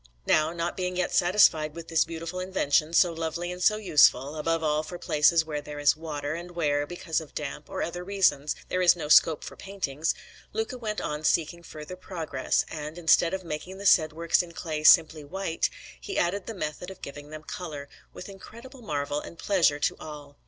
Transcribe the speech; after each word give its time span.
Now, 0.25 0.51
not 0.51 0.75
being 0.75 0.97
yet 0.97 1.13
satisfied 1.13 1.75
with 1.75 1.87
this 1.87 2.05
beautiful 2.05 2.39
invention 2.39 2.91
so 2.91 3.13
lovely 3.13 3.51
and 3.51 3.61
so 3.61 3.77
useful, 3.77 4.35
above 4.35 4.63
all 4.63 4.81
for 4.81 4.97
places 4.97 5.45
where 5.45 5.61
there 5.61 5.77
is 5.77 5.95
water, 5.95 6.33
and 6.33 6.49
where, 6.55 6.87
because 6.87 7.21
of 7.21 7.35
damp 7.35 7.69
or 7.69 7.83
other 7.83 8.03
reasons, 8.03 8.55
there 8.67 8.81
is 8.81 8.95
no 8.95 9.09
scope 9.09 9.43
for 9.43 9.55
paintings 9.55 10.15
Luca 10.53 10.75
went 10.75 10.99
on 11.01 11.23
seeking 11.23 11.61
further 11.61 11.95
progress, 11.95 12.65
and, 12.67 12.97
instead 12.97 13.35
of 13.35 13.43
making 13.43 13.77
the 13.77 13.85
said 13.85 14.11
works 14.11 14.41
in 14.41 14.53
clay 14.53 14.83
simply 14.83 15.23
white, 15.23 15.69
he 15.99 16.17
added 16.17 16.47
the 16.47 16.55
method 16.55 16.89
of 16.89 17.03
giving 17.03 17.29
them 17.29 17.43
colour, 17.43 17.87
with 18.11 18.27
incredible 18.27 18.81
marvel 18.81 19.19
and 19.19 19.37
pleasure 19.37 19.77
to 19.77 19.95
all. 19.99 20.35